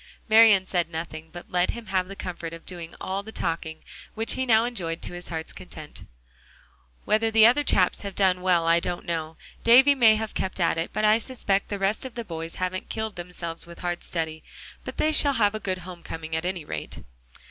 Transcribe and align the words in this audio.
Marian 0.27 0.65
said 0.65 0.89
nothing, 0.89 1.29
but 1.31 1.51
let 1.51 1.69
him 1.69 1.85
have 1.85 2.07
the 2.07 2.15
comfort 2.15 2.53
of 2.53 2.65
doing 2.65 2.95
all 2.99 3.21
the 3.21 3.31
talking, 3.31 3.83
which 4.15 4.33
he 4.33 4.47
now 4.47 4.65
enjoyed 4.65 4.99
to 5.03 5.13
his 5.13 5.27
heart's 5.27 5.53
content. 5.53 6.05
"Whether 7.05 7.29
the 7.29 7.45
other 7.45 7.63
chaps 7.63 8.01
have 8.01 8.15
done 8.15 8.41
well, 8.41 8.65
I 8.65 8.79
don't 8.79 9.05
know. 9.05 9.37
Davie 9.63 9.93
may 9.93 10.15
have 10.15 10.33
kept 10.33 10.59
at 10.59 10.79
it, 10.79 10.89
but 10.91 11.05
I 11.05 11.19
suspect 11.19 11.69
the 11.69 11.77
rest 11.77 12.03
of 12.03 12.15
the 12.15 12.25
boys 12.25 12.55
haven't 12.55 12.89
killed 12.89 13.15
themselves 13.15 13.67
with 13.67 13.81
hard 13.81 14.01
study. 14.01 14.41
But 14.83 14.97
they 14.97 15.11
shall 15.11 15.33
have 15.33 15.53
a 15.53 15.59
good 15.59 15.77
home 15.85 16.01
coming, 16.01 16.35
at 16.35 16.45
any 16.45 16.65
rate." 16.65 17.01